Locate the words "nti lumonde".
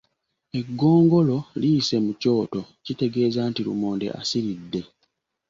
3.49-4.07